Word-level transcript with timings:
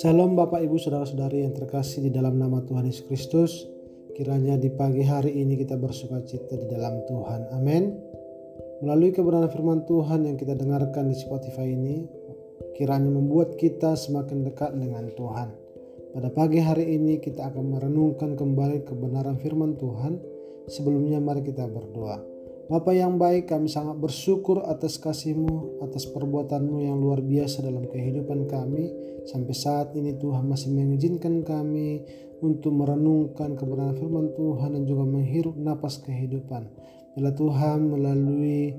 Salam 0.00 0.32
Bapak 0.32 0.64
Ibu 0.64 0.80
Saudara-saudari 0.80 1.44
yang 1.44 1.52
terkasih 1.52 2.08
di 2.08 2.10
dalam 2.12 2.40
nama 2.40 2.64
Tuhan 2.64 2.88
Yesus 2.88 3.04
Kristus. 3.04 3.68
Kiranya 4.16 4.56
di 4.56 4.72
pagi 4.72 5.04
hari 5.04 5.36
ini 5.36 5.60
kita 5.60 5.76
bersuka 5.76 6.24
cita 6.24 6.56
di 6.56 6.64
dalam 6.64 7.04
Tuhan. 7.04 7.52
Amin. 7.52 7.92
Melalui 8.80 9.12
kebenaran 9.12 9.52
firman 9.52 9.84
Tuhan 9.84 10.24
yang 10.24 10.40
kita 10.40 10.56
dengarkan 10.56 11.12
di 11.12 11.16
Spotify 11.20 11.68
ini, 11.68 12.08
kiranya 12.80 13.12
membuat 13.12 13.60
kita 13.60 14.00
semakin 14.00 14.48
dekat 14.48 14.72
dengan 14.80 15.12
Tuhan. 15.12 15.52
Pada 16.16 16.32
pagi 16.32 16.64
hari 16.64 16.96
ini 16.96 17.20
kita 17.20 17.52
akan 17.52 17.76
merenungkan 17.76 18.32
kembali 18.32 18.88
kebenaran 18.88 19.36
firman 19.36 19.76
Tuhan. 19.76 20.16
Sebelumnya 20.72 21.20
mari 21.20 21.44
kita 21.44 21.68
berdoa. 21.68 22.35
Bapa 22.66 22.90
yang 22.90 23.14
baik, 23.14 23.46
kami 23.46 23.70
sangat 23.70 23.94
bersyukur 23.94 24.66
atas 24.66 24.98
kasih-Mu, 24.98 25.86
atas 25.86 26.02
perbuatan-Mu 26.10 26.82
yang 26.82 26.98
luar 26.98 27.22
biasa 27.22 27.62
dalam 27.62 27.86
kehidupan 27.86 28.50
kami. 28.50 28.90
Sampai 29.22 29.54
saat 29.54 29.94
ini 29.94 30.18
Tuhan 30.18 30.50
masih 30.50 30.74
mengizinkan 30.74 31.46
kami 31.46 32.02
untuk 32.42 32.74
merenungkan 32.74 33.54
kebenaran 33.54 33.94
firman 33.94 34.34
Tuhan 34.34 34.74
dan 34.74 34.82
juga 34.82 35.06
menghirup 35.06 35.54
napas 35.54 36.02
kehidupan. 36.02 36.66
Bila 37.14 37.30
Tuhan 37.38 37.86
melalui 37.86 38.74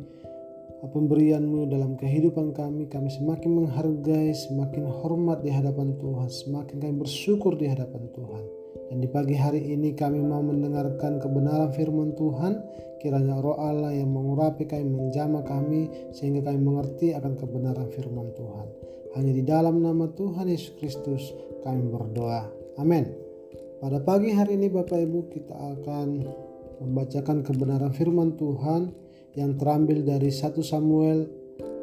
pemberian-Mu 0.84 1.72
dalam 1.72 1.96
kehidupan 1.96 2.52
kami, 2.52 2.92
kami 2.92 3.08
semakin 3.08 3.50
menghargai, 3.56 4.36
semakin 4.36 4.84
hormat 4.84 5.48
di 5.48 5.50
hadapan 5.56 5.96
Tuhan, 5.96 6.28
semakin 6.28 6.76
kami 6.84 6.96
bersyukur 7.08 7.56
di 7.56 7.72
hadapan 7.72 8.04
Tuhan. 8.12 8.44
Dan 8.92 9.00
di 9.00 9.08
pagi 9.08 9.36
hari 9.36 9.64
ini 9.64 9.96
kami 9.96 10.20
mau 10.20 10.44
mendengarkan 10.44 11.24
kebenaran 11.24 11.72
firman 11.72 12.16
Tuhan. 12.20 12.54
Kiranya 12.98 13.38
roh 13.38 13.58
Allah 13.58 13.94
yang 13.94 14.10
mengurapi 14.10 14.66
kami, 14.66 14.90
menjama 14.90 15.46
kami, 15.46 16.12
sehingga 16.14 16.50
kami 16.50 16.60
mengerti 16.60 17.14
akan 17.14 17.38
kebenaran 17.38 17.90
firman 17.94 18.34
Tuhan. 18.34 18.68
Hanya 19.18 19.32
di 19.34 19.44
dalam 19.46 19.82
nama 19.82 20.10
Tuhan 20.14 20.50
Yesus 20.50 20.74
Kristus 20.78 21.34
kami 21.62 21.86
berdoa. 21.90 22.50
Amin. 22.78 23.10
Pada 23.78 24.02
pagi 24.02 24.34
hari 24.34 24.58
ini 24.58 24.74
Bapak 24.74 24.98
Ibu 24.98 25.30
kita 25.30 25.54
akan 25.54 26.08
membacakan 26.82 27.46
kebenaran 27.46 27.94
firman 27.94 28.34
Tuhan 28.38 28.90
yang 29.38 29.54
terambil 29.58 30.02
dari 30.02 30.34
1 30.34 30.58
Samuel 30.66 31.30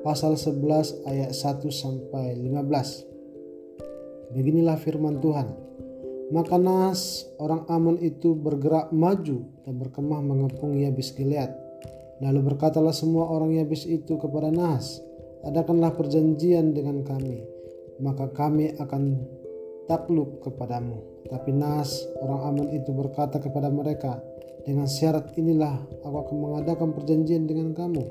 pasal 0.03 0.35
11 0.35 1.07
ayat 1.07 1.31
1 1.31 1.71
sampai 1.71 2.35
15. 2.39 4.35
Beginilah 4.35 4.75
firman 4.79 5.23
Tuhan. 5.23 5.47
Maka 6.33 6.57
Nas 6.57 7.29
orang 7.37 7.69
Amon 7.69 8.01
itu 8.01 8.33
bergerak 8.33 8.89
maju 8.97 9.45
dan 9.69 9.77
berkemah 9.77 10.25
mengepung 10.25 10.73
Yabis 10.73 11.13
Gilead. 11.13 11.53
Lalu 12.25 12.55
berkatalah 12.55 12.97
semua 12.97 13.29
orang 13.29 13.53
Yabis 13.53 13.85
itu 13.85 14.17
kepada 14.17 14.49
Nas, 14.49 15.05
adakanlah 15.45 15.93
perjanjian 15.93 16.73
dengan 16.73 17.05
kami, 17.05 17.45
maka 18.01 18.33
kami 18.33 18.73
akan 18.81 19.21
takluk 19.85 20.41
kepadamu. 20.41 21.29
Tapi 21.29 21.53
Nas 21.53 22.09
orang 22.25 22.41
Amon 22.49 22.69
itu 22.73 22.89
berkata 22.97 23.37
kepada 23.37 23.69
mereka, 23.69 24.17
dengan 24.65 24.89
syarat 24.89 25.37
inilah 25.37 25.77
aku 26.09 26.17
akan 26.25 26.37
mengadakan 26.41 26.97
perjanjian 26.97 27.45
dengan 27.45 27.77
kamu, 27.77 28.05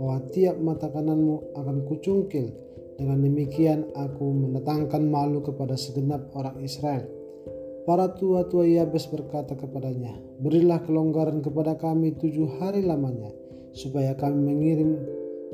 bahwa 0.00 0.24
tiap 0.32 0.56
mata 0.56 0.88
kananmu 0.88 1.52
akan 1.52 1.84
kucungkil. 1.84 2.48
Dengan 2.96 3.22
demikian 3.22 3.94
aku 3.94 4.26
mendatangkan 4.26 5.06
malu 5.06 5.38
kepada 5.38 5.78
segenap 5.78 6.34
orang 6.34 6.58
Israel 6.58 7.17
Para 7.88 8.12
tua-tua 8.12 8.68
Yabes 8.68 9.08
berkata 9.08 9.56
kepadanya, 9.56 10.12
Berilah 10.44 10.84
kelonggaran 10.84 11.40
kepada 11.40 11.72
kami 11.80 12.20
tujuh 12.20 12.60
hari 12.60 12.84
lamanya, 12.84 13.32
supaya 13.72 14.12
kami 14.12 14.44
mengirim 14.44 15.00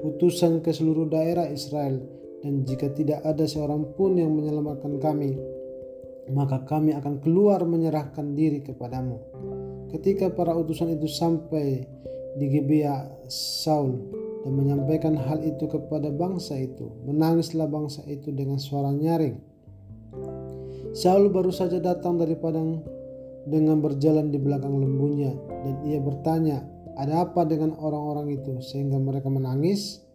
utusan 0.03 0.59
ke 0.59 0.75
seluruh 0.75 1.07
daerah 1.07 1.47
Israel, 1.47 2.03
dan 2.43 2.67
jika 2.67 2.91
tidak 2.91 3.23
ada 3.23 3.47
seorang 3.47 3.87
pun 3.95 4.19
yang 4.19 4.35
menyelamatkan 4.35 4.99
kami, 4.99 5.39
maka 6.35 6.67
kami 6.67 6.99
akan 6.99 7.23
keluar 7.23 7.63
menyerahkan 7.63 8.35
diri 8.35 8.67
kepadamu. 8.67 9.15
Ketika 9.95 10.35
para 10.35 10.59
utusan 10.59 10.91
itu 10.91 11.07
sampai 11.07 11.87
di 12.35 12.51
Gebea 12.51 13.15
Saul 13.31 14.11
dan 14.43 14.59
menyampaikan 14.59 15.15
hal 15.15 15.39
itu 15.47 15.71
kepada 15.71 16.11
bangsa 16.11 16.59
itu, 16.59 16.91
menangislah 17.07 17.71
bangsa 17.71 18.03
itu 18.11 18.35
dengan 18.35 18.59
suara 18.59 18.91
nyaring 18.91 19.54
Saul 20.95 21.27
baru 21.35 21.51
saja 21.51 21.83
datang 21.83 22.23
dari 22.23 22.39
padang 22.39 22.79
dengan 23.51 23.83
berjalan 23.83 24.31
di 24.31 24.39
belakang 24.39 24.79
lembunya 24.79 25.35
dan 25.67 25.83
ia 25.83 25.99
bertanya, 25.99 26.63
"Ada 26.95 27.27
apa 27.27 27.43
dengan 27.43 27.75
orang-orang 27.75 28.31
itu?" 28.31 28.63
sehingga 28.63 29.03
mereka 29.03 29.27
menangis. 29.27 30.07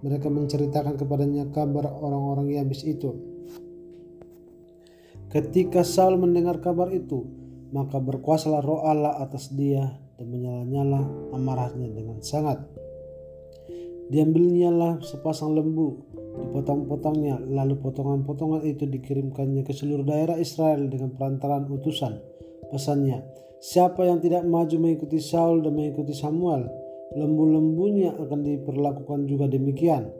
Mereka 0.00 0.32
menceritakan 0.32 0.96
kepadanya 0.96 1.50
kabar 1.52 1.84
orang-orang 1.92 2.56
Yabis 2.56 2.88
itu. 2.88 3.10
Ketika 5.28 5.84
Saul 5.84 6.16
mendengar 6.16 6.62
kabar 6.64 6.88
itu, 6.88 7.26
maka 7.74 8.00
berkuasalah 8.00 8.64
roh 8.64 8.80
Allah 8.86 9.20
atas 9.20 9.52
dia 9.52 10.00
dan 10.16 10.26
menyala-nyala 10.30 11.04
amarahnya 11.36 11.92
dengan 11.92 12.24
sangat. 12.24 12.79
Diambilnyalah 14.10 15.06
sepasang 15.06 15.54
lembu 15.54 16.02
dipotong-potongnya, 16.40 17.46
lalu 17.46 17.78
potongan-potongan 17.78 18.66
itu 18.66 18.90
dikirimkannya 18.90 19.62
ke 19.62 19.70
seluruh 19.70 20.02
daerah 20.02 20.34
Israel 20.34 20.90
dengan 20.90 21.14
perantaran 21.14 21.70
utusan. 21.70 22.18
Pesannya, 22.74 23.22
siapa 23.62 24.06
yang 24.06 24.18
tidak 24.18 24.42
maju 24.46 24.76
mengikuti 24.82 25.22
Saul 25.22 25.62
dan 25.62 25.78
mengikuti 25.78 26.10
Samuel, 26.10 26.66
lembu-lembunya 27.14 28.14
akan 28.18 28.40
diperlakukan 28.42 29.30
juga 29.30 29.46
demikian. 29.46 30.10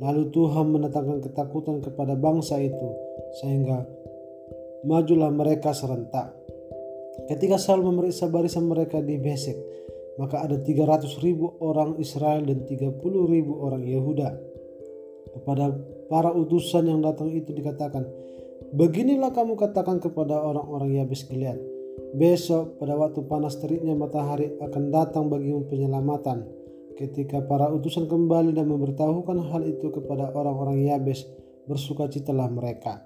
Lalu 0.00 0.32
Tuhan 0.32 0.74
mendatangkan 0.74 1.22
ketakutan 1.22 1.84
kepada 1.84 2.16
bangsa 2.16 2.58
itu, 2.60 2.88
sehingga 3.40 3.84
majulah 4.88 5.28
mereka 5.28 5.76
serentak. 5.76 6.32
Ketika 7.30 7.56
Saul 7.56 7.86
memeriksa 7.86 8.26
barisan 8.26 8.66
mereka 8.66 8.98
di 8.98 9.16
Besek, 9.16 9.54
maka 10.16 10.46
ada 10.46 10.60
300 10.60 11.10
ribu 11.22 11.58
orang 11.58 11.98
Israel 11.98 12.46
dan 12.46 12.62
30 12.66 13.02
ribu 13.04 13.52
orang 13.62 13.82
Yehuda. 13.82 14.30
Kepada 15.34 15.74
para 16.06 16.30
utusan 16.30 16.86
yang 16.86 17.02
datang 17.02 17.34
itu 17.34 17.50
dikatakan, 17.50 18.06
Beginilah 18.74 19.30
kamu 19.30 19.54
katakan 19.54 20.02
kepada 20.02 20.34
orang-orang 20.34 20.98
Yabes 20.98 21.26
Gilead, 21.30 21.58
besok 22.18 22.74
pada 22.82 22.98
waktu 22.98 23.22
panas 23.26 23.54
teriknya 23.62 23.94
matahari 23.94 24.50
akan 24.58 24.90
datang 24.90 25.30
bagimu 25.30 25.70
penyelamatan. 25.70 26.42
Ketika 26.98 27.42
para 27.46 27.70
utusan 27.70 28.06
kembali 28.06 28.54
dan 28.54 28.70
memberitahukan 28.70 29.50
hal 29.50 29.62
itu 29.66 29.94
kepada 29.94 30.30
orang-orang 30.34 30.86
Yabes, 30.90 31.26
bersukacitalah 31.66 32.50
mereka. 32.50 33.02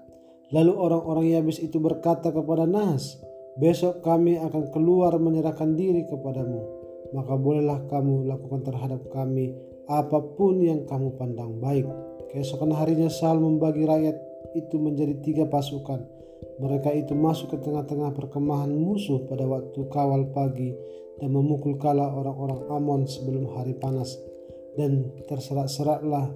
Lalu 0.49 0.73
orang-orang 0.73 1.25
Yabes 1.37 1.61
itu 1.61 1.77
berkata 1.77 2.33
kepada 2.33 2.65
Nahas, 2.65 3.21
Besok 3.59 3.99
kami 4.05 4.39
akan 4.39 4.71
keluar 4.71 5.19
menyerahkan 5.19 5.75
diri 5.75 6.07
kepadamu, 6.07 6.78
maka 7.15 7.33
bolehlah 7.35 7.85
kamu 7.89 8.29
lakukan 8.29 8.61
terhadap 8.65 9.01
kami 9.09 9.55
apa 9.89 10.21
pun 10.37 10.61
yang 10.61 10.85
kamu 10.85 11.17
pandang 11.17 11.57
baik. 11.57 11.89
Keesokan 12.29 12.77
harinya 12.77 13.09
Saul 13.09 13.41
membagi 13.41 13.89
rakyat 13.89 14.17
itu 14.53 14.77
menjadi 14.77 15.17
tiga 15.25 15.45
pasukan. 15.49 16.05
Mereka 16.61 16.93
itu 16.93 17.17
masuk 17.17 17.55
ke 17.55 17.57
tengah-tengah 17.65 18.13
perkemahan 18.13 18.69
musuh 18.69 19.25
pada 19.25 19.49
waktu 19.49 19.79
kawal 19.89 20.29
pagi 20.29 20.75
dan 21.17 21.33
memukul 21.33 21.81
kala 21.81 22.05
orang-orang 22.05 22.69
Amon 22.69 23.01
sebelum 23.09 23.49
hari 23.57 23.73
panas. 23.73 24.13
Dan 24.77 25.09
terserak-seraklah 25.25 26.29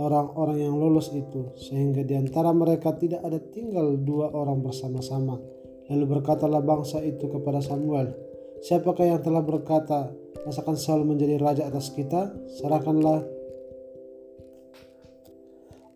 orang-orang 0.00 0.64
yang 0.64 0.76
lolos 0.80 1.12
itu 1.12 1.52
sehingga 1.56 2.00
di 2.04 2.16
antara 2.16 2.52
mereka 2.56 2.96
tidak 2.96 3.20
ada 3.24 3.36
tinggal 3.52 3.96
dua 4.00 4.32
orang 4.32 4.64
bersama-sama. 4.64 5.36
Lalu 5.92 6.04
berkatalah 6.18 6.64
bangsa 6.64 6.98
itu 7.04 7.30
kepada 7.30 7.62
Samuel, 7.62 8.10
Siapakah 8.64 9.04
yang 9.04 9.20
telah 9.20 9.44
berkata, 9.44 10.12
masakan 10.48 10.76
Saul 10.80 11.04
menjadi 11.04 11.36
raja 11.36 11.68
atas 11.68 11.92
kita? 11.92 12.32
Serahkanlah 12.56 13.26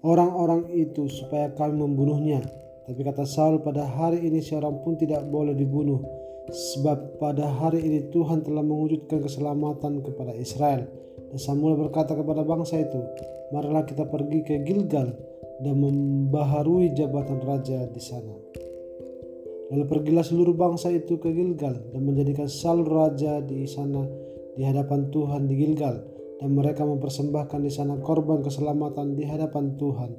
orang-orang 0.04 0.68
itu 0.72 1.08
supaya 1.08 1.52
kami 1.56 1.80
membunuhnya. 1.80 2.44
Tapi 2.84 3.00
kata 3.06 3.24
Saul 3.24 3.62
pada 3.62 3.86
hari 3.86 4.26
ini 4.26 4.42
seorang 4.42 4.82
pun 4.82 4.98
tidak 4.98 5.24
boleh 5.30 5.54
dibunuh. 5.56 6.02
Sebab 6.50 7.22
pada 7.22 7.46
hari 7.46 7.78
ini 7.86 8.10
Tuhan 8.10 8.42
telah 8.42 8.66
mewujudkan 8.66 9.22
keselamatan 9.22 10.02
kepada 10.02 10.34
Israel. 10.34 10.90
Dan 11.30 11.38
Samuel 11.38 11.78
berkata 11.78 12.18
kepada 12.18 12.42
bangsa 12.42 12.82
itu, 12.82 12.98
Marilah 13.54 13.86
kita 13.86 14.06
pergi 14.06 14.46
ke 14.46 14.62
Gilgal 14.62 15.10
dan 15.62 15.74
membaharui 15.78 16.94
jabatan 16.94 17.42
raja 17.42 17.86
di 17.86 18.02
sana. 18.02 18.49
Lalu 19.70 19.84
pergilah 19.86 20.26
seluruh 20.26 20.58
bangsa 20.58 20.90
itu 20.90 21.22
ke 21.22 21.30
Gilgal 21.30 21.94
dan 21.94 22.02
menjadikan 22.02 22.50
Saul 22.50 22.82
raja 22.82 23.38
di 23.38 23.62
sana 23.70 24.02
di 24.58 24.66
hadapan 24.66 25.08
Tuhan 25.14 25.46
di 25.46 25.54
Gilgal 25.54 26.02
dan 26.42 26.50
mereka 26.58 26.82
mempersembahkan 26.82 27.60
di 27.62 27.70
sana 27.70 28.00
korban 28.02 28.42
keselamatan 28.42 29.14
di 29.14 29.22
hadapan 29.22 29.78
Tuhan 29.78 30.10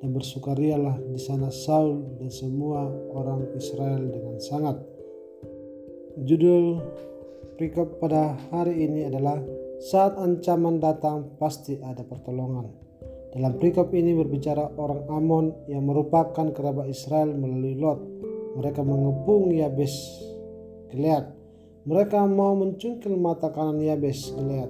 dan 0.00 0.08
bersukarialah 0.14 1.02
di 1.10 1.18
sana 1.18 1.50
Saul 1.50 2.20
dan 2.22 2.30
semua 2.30 2.86
orang 3.10 3.50
Israel 3.58 4.06
dengan 4.08 4.38
sangat. 4.38 4.78
Judul 6.22 6.78
perikop 7.58 7.98
pada 7.98 8.38
hari 8.54 8.86
ini 8.86 9.10
adalah 9.10 9.42
saat 9.80 10.16
ancaman 10.20 10.78
datang 10.78 11.34
pasti 11.40 11.80
ada 11.80 12.04
pertolongan. 12.04 12.68
Dalam 13.30 13.56
perikop 13.56 13.94
ini 13.94 14.12
berbicara 14.12 14.74
orang 14.76 15.06
Amon 15.08 15.46
yang 15.70 15.86
merupakan 15.86 16.50
kerabat 16.50 16.90
Israel 16.90 17.32
melalui 17.32 17.78
Lot. 17.78 18.00
Mereka 18.60 18.84
mengepung 18.84 19.56
Yabes 19.56 20.20
Gilead. 20.92 21.32
Mereka 21.88 22.20
mau 22.28 22.52
mencungkil 22.52 23.16
mata 23.16 23.48
kanan 23.48 23.80
Yabes 23.80 24.36
Gilead. 24.36 24.68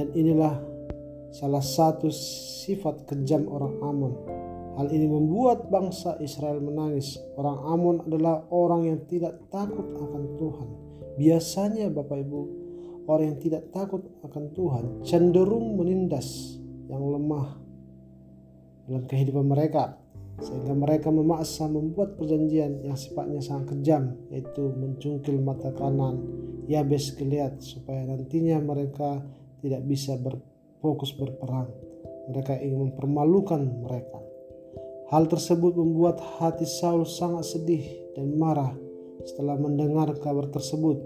Dan 0.00 0.16
inilah 0.16 0.56
salah 1.28 1.60
satu 1.60 2.08
sifat 2.08 3.04
kejam 3.04 3.44
orang 3.52 3.76
Amon. 3.84 4.12
Hal 4.80 4.88
ini 4.88 5.04
membuat 5.04 5.68
bangsa 5.68 6.16
Israel 6.24 6.64
menangis. 6.64 7.20
Orang 7.36 7.68
Amon 7.68 7.96
adalah 8.08 8.48
orang 8.48 8.88
yang 8.88 9.04
tidak 9.04 9.36
takut 9.52 9.84
akan 9.84 10.22
Tuhan. 10.40 10.68
Biasanya 11.20 11.92
Bapak 11.92 12.24
Ibu, 12.24 12.40
orang 13.10 13.34
yang 13.34 13.38
tidak 13.44 13.68
takut 13.74 14.04
akan 14.24 14.44
Tuhan 14.56 14.84
cenderung 15.04 15.76
menindas 15.76 16.56
yang 16.88 17.02
lemah 17.12 17.56
dalam 18.88 19.04
kehidupan 19.04 19.44
mereka 19.44 20.00
sehingga 20.38 20.70
mereka 20.70 21.10
memaksa 21.10 21.66
membuat 21.66 22.14
perjanjian 22.14 22.86
yang 22.86 22.94
sifatnya 22.94 23.42
sangat 23.42 23.74
kejam 23.74 24.14
yaitu 24.30 24.70
mencungkil 24.70 25.36
mata 25.42 25.74
kanan. 25.74 26.22
Yabes 26.68 27.16
Gilead 27.16 27.64
supaya 27.64 28.04
nantinya 28.04 28.60
mereka 28.60 29.24
tidak 29.64 29.82
bisa 29.88 30.14
berfokus 30.20 31.16
berperang. 31.16 31.72
Mereka 32.28 32.60
ingin 32.60 32.92
mempermalukan 32.92 33.62
mereka. 33.82 34.20
Hal 35.08 35.24
tersebut 35.32 35.72
membuat 35.72 36.20
hati 36.36 36.68
Saul 36.68 37.08
sangat 37.08 37.48
sedih 37.48 38.12
dan 38.12 38.36
marah 38.36 38.76
setelah 39.24 39.56
mendengar 39.56 40.12
kabar 40.20 40.52
tersebut. 40.52 41.00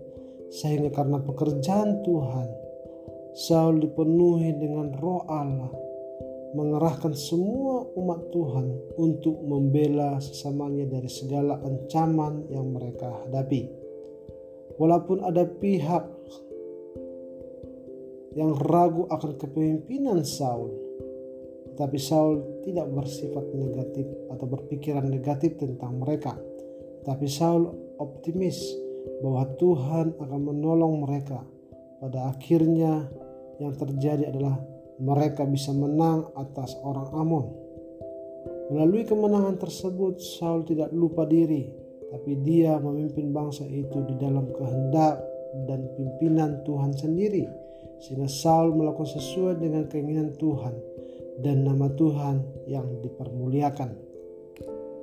Sehingga 0.51 0.91
karena 0.93 1.23
pekerjaan 1.23 2.03
Tuhan 2.05 2.49
Saul 3.33 3.81
dipenuhi 3.81 4.53
dengan 4.61 4.93
roh 4.99 5.25
Allah 5.25 5.73
mengerahkan 6.53 7.17
semua 7.17 7.89
umat 7.97 8.29
Tuhan 8.29 8.97
untuk 9.01 9.41
membela 9.41 10.21
sesamanya 10.21 10.85
dari 10.85 11.09
segala 11.09 11.57
ancaman 11.65 12.49
yang 12.53 12.69
mereka 12.73 13.25
hadapi. 13.25 13.69
Walaupun 14.77 15.25
ada 15.25 15.49
pihak 15.49 16.05
yang 18.37 18.57
ragu 18.57 19.09
akan 19.09 19.33
kepemimpinan 19.37 20.25
Saul, 20.25 20.73
tetapi 21.73 21.99
Saul 22.01 22.65
tidak 22.65 22.89
bersifat 22.93 23.45
negatif 23.53 24.05
atau 24.29 24.47
berpikiran 24.49 25.09
negatif 25.09 25.57
tentang 25.57 26.01
mereka. 26.01 26.37
Tapi 27.05 27.27
Saul 27.29 27.69
optimis 27.97 28.61
bahwa 29.25 29.49
Tuhan 29.57 30.17
akan 30.21 30.41
menolong 30.41 31.01
mereka. 31.01 31.43
Pada 32.03 32.35
akhirnya 32.35 33.07
yang 33.63 33.79
terjadi 33.79 34.35
adalah 34.35 34.59
mereka 35.01 35.49
bisa 35.49 35.73
menang 35.73 36.29
atas 36.37 36.77
orang 36.85 37.09
Amon. 37.17 37.47
Melalui 38.73 39.05
kemenangan 39.05 39.61
tersebut, 39.61 40.21
Saul 40.21 40.65
tidak 40.65 40.93
lupa 40.97 41.29
diri, 41.29 41.69
tapi 42.09 42.41
dia 42.41 42.81
memimpin 42.81 43.33
bangsa 43.33 43.69
itu 43.69 44.05
di 44.09 44.17
dalam 44.17 44.49
kehendak 44.53 45.21
dan 45.69 45.93
pimpinan 45.97 46.65
Tuhan 46.65 46.97
sendiri, 46.97 47.45
sehingga 48.01 48.29
Saul 48.29 48.73
melakukan 48.73 49.13
sesuai 49.13 49.61
dengan 49.61 49.85
keinginan 49.89 50.33
Tuhan 50.41 50.75
dan 51.45 51.65
nama 51.65 51.93
Tuhan 51.93 52.69
yang 52.69 52.89
dipermuliakan. 53.05 54.13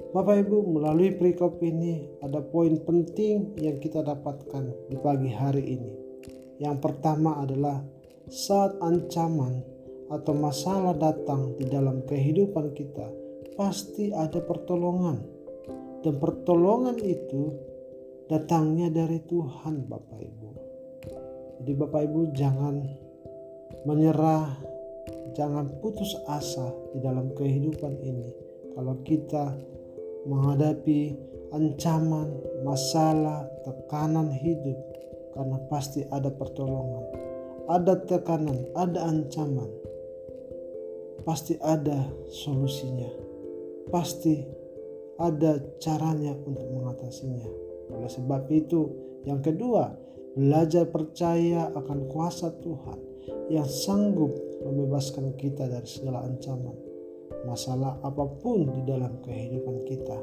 Bapak 0.09 0.41
Ibu, 0.41 0.65
melalui 0.73 1.13
perikop 1.13 1.61
ini 1.61 2.09
ada 2.25 2.41
poin 2.41 2.73
penting 2.81 3.53
yang 3.61 3.77
kita 3.77 4.01
dapatkan 4.01 4.89
di 4.89 4.97
pagi 4.97 5.29
hari 5.29 5.77
ini. 5.77 5.91
Yang 6.57 6.77
pertama 6.81 7.37
adalah 7.37 7.85
saat 8.25 8.73
ancaman 8.81 9.61
atau 10.09 10.33
masalah 10.33 10.97
datang 10.97 11.53
di 11.55 11.69
dalam 11.69 12.01
kehidupan 12.05 12.73
kita, 12.73 13.07
pasti 13.53 14.09
ada 14.09 14.41
pertolongan. 14.41 15.21
Dan 16.01 16.17
pertolongan 16.17 16.97
itu 17.03 17.53
datangnya 18.29 18.89
dari 18.89 19.21
Tuhan 19.25 19.89
Bapak 19.89 20.19
Ibu. 20.21 20.49
Jadi 21.59 21.71
Bapak 21.75 22.01
Ibu 22.07 22.21
jangan 22.33 22.75
menyerah, 23.83 24.57
jangan 25.35 25.69
putus 25.83 26.15
asa 26.25 26.71
di 26.95 27.03
dalam 27.03 27.35
kehidupan 27.35 27.99
ini. 27.99 28.29
Kalau 28.73 28.95
kita 29.03 29.59
menghadapi 30.23 31.15
ancaman, 31.51 32.31
masalah, 32.63 33.49
tekanan 33.65 34.29
hidup, 34.31 34.77
karena 35.35 35.57
pasti 35.67 36.05
ada 36.11 36.29
pertolongan, 36.31 37.05
ada 37.67 37.97
tekanan, 38.07 38.67
ada 38.77 39.09
ancaman, 39.09 39.67
pasti 41.29 41.53
ada 41.61 42.09
solusinya. 42.25 43.05
Pasti 43.93 44.33
ada 45.21 45.61
caranya 45.77 46.33
untuk 46.41 46.65
mengatasinya. 46.73 47.45
Oleh 47.93 48.09
sebab 48.09 48.49
itu, 48.49 48.89
yang 49.29 49.37
kedua, 49.37 49.93
belajar 50.33 50.89
percaya 50.89 51.69
akan 51.69 52.09
kuasa 52.09 52.49
Tuhan 52.65 52.97
yang 53.53 53.69
sanggup 53.69 54.33
membebaskan 54.65 55.37
kita 55.37 55.69
dari 55.69 55.85
segala 55.85 56.25
ancaman, 56.25 56.73
masalah 57.45 58.01
apa 58.01 58.25
pun 58.41 58.65
di 58.65 58.81
dalam 58.89 59.21
kehidupan 59.21 59.85
kita. 59.85 60.17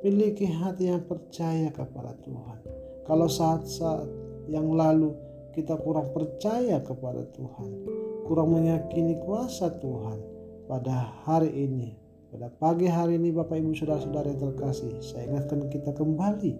Miliki 0.00 0.48
hati 0.48 0.88
yang 0.88 1.04
percaya 1.04 1.68
kepada 1.68 2.16
Tuhan. 2.24 2.58
Kalau 3.04 3.28
saat-saat 3.28 4.08
yang 4.48 4.72
lalu 4.72 5.12
kita 5.52 5.76
kurang 5.76 6.08
percaya 6.16 6.80
kepada 6.80 7.28
Tuhan, 7.28 7.99
kurang 8.30 8.54
meyakini 8.54 9.18
kuasa 9.26 9.74
Tuhan 9.82 10.22
pada 10.70 11.18
hari 11.26 11.50
ini. 11.50 11.98
Pada 12.30 12.46
pagi 12.46 12.86
hari 12.86 13.18
ini 13.18 13.34
Bapak 13.34 13.58
Ibu 13.58 13.74
Saudara-saudara 13.74 14.30
yang 14.30 14.38
terkasih, 14.38 15.02
saya 15.02 15.26
ingatkan 15.26 15.66
kita 15.66 15.90
kembali 15.90 16.54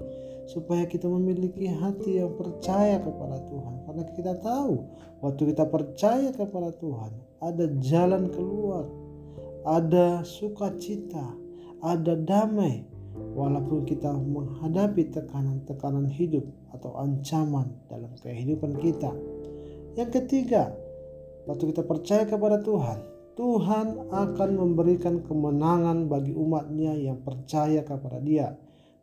supaya 0.51 0.83
kita 0.91 1.07
memiliki 1.07 1.71
hati 1.71 2.19
yang 2.19 2.35
percaya 2.35 2.99
kepada 2.99 3.39
Tuhan. 3.47 3.87
Karena 3.87 4.03
kita 4.03 4.33
tahu 4.43 4.83
waktu 5.23 5.43
kita 5.55 5.65
percaya 5.71 6.35
kepada 6.35 6.75
Tuhan, 6.75 7.15
ada 7.39 7.65
jalan 7.79 8.35
keluar, 8.35 8.91
ada 9.63 10.27
sukacita, 10.27 11.39
ada 11.87 12.19
damai 12.19 12.83
walaupun 13.15 13.87
kita 13.87 14.11
menghadapi 14.11 15.07
tekanan-tekanan 15.15 16.11
hidup 16.11 16.51
atau 16.75 16.99
ancaman 16.99 17.71
dalam 17.87 18.11
kehidupan 18.19 18.75
kita. 18.83 19.15
Yang 19.95 20.19
ketiga, 20.19 20.75
waktu 21.49 21.73
kita 21.73 21.83
percaya 21.85 22.25
kepada 22.29 22.61
Tuhan, 22.61 22.99
Tuhan 23.39 24.13
akan 24.13 24.51
memberikan 24.53 25.25
kemenangan 25.25 26.11
bagi 26.11 26.37
umatnya 26.37 26.93
yang 26.93 27.25
percaya 27.25 27.81
kepada 27.81 28.21
dia 28.21 28.53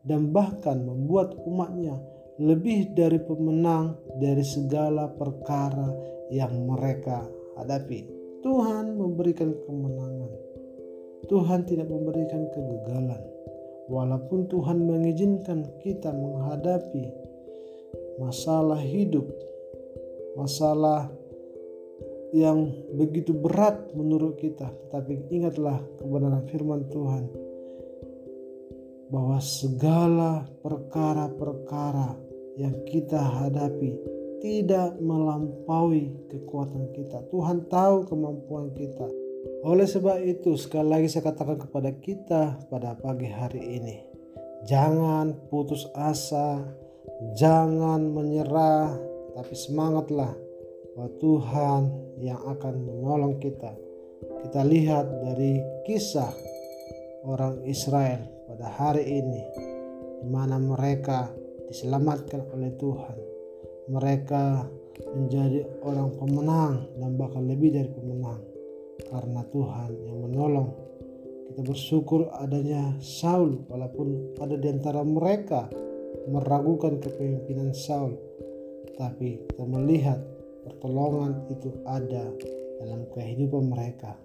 dan 0.05 0.29
bahkan 0.29 0.85
membuat 0.85 1.33
umatnya 1.47 1.97
lebih 2.37 2.93
dari 2.93 3.17
pemenang 3.17 3.97
dari 4.21 4.45
segala 4.45 5.09
perkara 5.09 5.89
yang 6.29 6.53
mereka 6.69 7.25
hadapi. 7.57 8.05
Tuhan 8.45 8.93
memberikan 8.93 9.49
kemenangan. 9.65 10.31
Tuhan 11.25 11.65
tidak 11.65 11.89
memberikan 11.89 12.45
kegagalan. 12.53 13.21
Walaupun 13.89 14.45
Tuhan 14.51 14.83
mengizinkan 14.85 15.65
kita 15.81 16.13
menghadapi 16.13 17.07
masalah 18.21 18.77
hidup, 18.77 19.25
masalah 20.37 21.09
yang 22.35 22.75
begitu 22.95 23.31
berat 23.31 23.95
menurut 23.95 24.35
kita, 24.35 24.67
tetapi 24.67 25.31
ingatlah 25.31 25.79
kebenaran 25.99 26.43
firman 26.51 26.83
Tuhan 26.91 27.23
bahwa 29.07 29.39
segala 29.39 30.43
perkara-perkara 30.59 32.19
yang 32.59 32.75
kita 32.83 33.19
hadapi 33.19 33.95
tidak 34.43 34.99
melampaui 34.99 36.11
kekuatan 36.27 36.91
kita. 36.91 37.23
Tuhan 37.31 37.65
tahu 37.71 38.05
kemampuan 38.05 38.75
kita. 38.75 39.07
Oleh 39.63 39.87
sebab 39.87 40.19
itu, 40.21 40.59
sekali 40.59 40.91
lagi 40.91 41.07
saya 41.07 41.31
katakan 41.31 41.57
kepada 41.63 41.95
kita 41.95 42.67
pada 42.67 42.99
pagi 42.99 43.31
hari 43.31 43.79
ini, 43.79 43.95
jangan 44.67 45.31
putus 45.47 45.87
asa, 45.95 46.67
jangan 47.39 48.11
menyerah, 48.11 48.91
tapi 49.33 49.55
semangatlah 49.55 50.46
bahwa 50.97 51.13
Tuhan 51.21 51.81
yang 52.25 52.41
akan 52.41 52.73
menolong 52.81 53.37
kita. 53.37 53.69
Kita 54.17 54.65
lihat 54.65 55.05
dari 55.21 55.61
kisah 55.85 56.33
orang 57.21 57.61
Israel 57.69 58.25
pada 58.49 58.65
hari 58.65 59.05
ini 59.05 59.41
di 60.25 60.27
mana 60.33 60.57
mereka 60.57 61.29
diselamatkan 61.69 62.49
oleh 62.49 62.73
Tuhan. 62.81 63.17
Mereka 63.93 64.43
menjadi 65.13 65.69
orang 65.85 66.17
pemenang 66.17 66.73
dan 66.97 67.13
bahkan 67.13 67.45
lebih 67.45 67.77
dari 67.77 67.93
pemenang 67.93 68.41
karena 69.05 69.45
Tuhan 69.53 69.89
yang 70.01 70.17
menolong. 70.25 70.69
Kita 71.53 71.61
bersyukur 71.61 72.25
adanya 72.41 72.97
Saul 72.97 73.69
walaupun 73.69 74.33
ada 74.41 74.57
di 74.57 74.65
antara 74.65 75.05
mereka 75.05 75.69
meragukan 76.25 76.97
kepemimpinan 76.97 77.77
Saul. 77.77 78.17
Tapi 78.97 79.45
kita 79.45 79.63
melihat 79.63 80.36
pertolongan 80.67 81.47
itu 81.47 81.71
ada 81.87 82.27
dalam 82.83 83.07
kehidupan 83.15 83.71
mereka. 83.71 84.19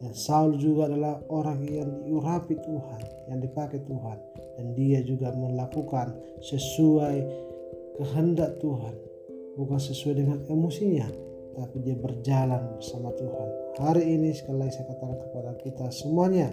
Dan 0.00 0.16
Saul 0.16 0.56
juga 0.56 0.88
adalah 0.88 1.20
orang 1.28 1.60
yang 1.68 1.90
diurapi 2.08 2.56
Tuhan, 2.56 3.02
yang 3.28 3.44
dipakai 3.44 3.84
Tuhan. 3.84 4.18
Dan 4.56 4.72
dia 4.72 5.04
juga 5.04 5.28
melakukan 5.36 6.16
sesuai 6.40 7.16
kehendak 8.00 8.56
Tuhan. 8.64 8.96
Bukan 9.60 9.76
sesuai 9.76 10.24
dengan 10.24 10.38
emosinya, 10.48 11.04
tapi 11.52 11.84
dia 11.84 11.98
berjalan 11.98 12.80
bersama 12.80 13.12
Tuhan. 13.12 13.48
Hari 13.76 14.04
ini 14.08 14.32
sekali 14.32 14.64
lagi 14.64 14.80
saya 14.80 14.88
katakan 14.88 15.18
kepada 15.20 15.52
kita 15.60 15.86
semuanya, 15.92 16.48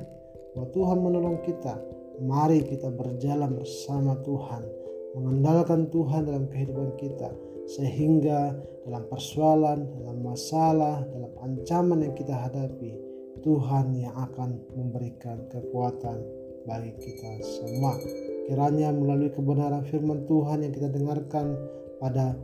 bahwa 0.51 0.67
Tuhan 0.75 0.97
menolong 0.99 1.39
kita. 1.45 1.75
Mari 2.17 2.65
kita 2.65 2.89
berjalan 2.89 3.53
bersama 3.53 4.17
Tuhan, 4.25 4.65
mengandalkan 5.13 5.85
Tuhan 5.93 6.25
dalam 6.25 6.49
kehidupan 6.49 6.97
kita, 6.97 7.29
sehingga 7.67 8.55
dalam 8.87 9.03
persoalan, 9.11 9.83
dalam 9.99 10.17
masalah, 10.23 11.03
dalam 11.11 11.31
ancaman 11.43 12.07
yang 12.07 12.15
kita 12.15 12.31
hadapi, 12.31 12.95
Tuhan 13.43 13.91
yang 13.93 14.15
akan 14.15 14.59
memberikan 14.73 15.43
kekuatan 15.51 16.23
bagi 16.63 16.95
kita 16.95 17.31
semua. 17.43 17.99
Kiranya 18.47 18.95
melalui 18.95 19.27
kebenaran 19.31 19.83
firman 19.91 20.23
Tuhan 20.23 20.63
yang 20.63 20.71
kita 20.71 20.87
dengarkan 20.91 21.59
pada 21.99 22.35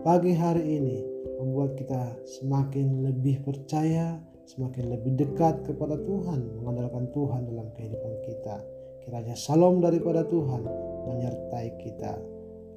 pagi 0.00 0.32
hari 0.32 0.64
ini 0.80 0.98
membuat 1.36 1.76
kita 1.76 2.16
semakin 2.40 3.04
lebih 3.04 3.44
percaya, 3.44 4.16
semakin 4.48 4.92
lebih 4.92 5.20
dekat 5.20 5.64
kepada 5.68 6.00
Tuhan, 6.00 6.60
mengandalkan 6.60 7.08
Tuhan 7.12 7.40
dalam 7.48 7.68
kehidupan 7.76 8.14
kita. 8.24 8.56
Kiranya 9.04 9.36
salam 9.36 9.80
daripada 9.80 10.24
Tuhan 10.28 10.64
menyertai 11.08 11.68
kita. 11.80 12.12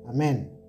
Amin. 0.07 0.62